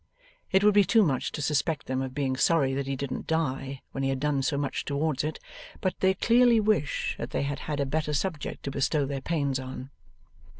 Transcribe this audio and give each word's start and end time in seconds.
It 0.51 0.63
would 0.63 0.73
be 0.73 0.83
too 0.83 1.03
much 1.03 1.31
to 1.33 1.43
suspect 1.43 1.85
them 1.85 2.01
of 2.01 2.15
being 2.15 2.35
sorry 2.35 2.73
that 2.73 2.87
he 2.87 2.95
didn't 2.95 3.27
die 3.27 3.83
when 3.91 4.01
he 4.01 4.09
had 4.09 4.19
done 4.19 4.41
so 4.41 4.57
much 4.57 4.83
towards 4.83 5.23
it, 5.23 5.37
but 5.79 5.93
they 5.99 6.15
clearly 6.15 6.59
wish 6.59 7.13
that 7.19 7.29
they 7.29 7.43
had 7.43 7.59
had 7.69 7.79
a 7.79 7.85
better 7.85 8.11
subject 8.11 8.63
to 8.63 8.71
bestow 8.71 9.05
their 9.05 9.21
pains 9.21 9.59
on. 9.59 9.91